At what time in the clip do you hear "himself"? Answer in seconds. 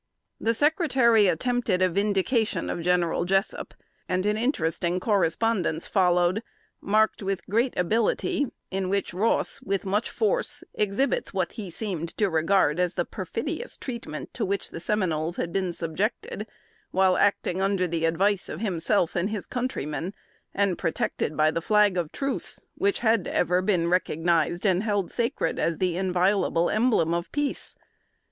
18.59-19.15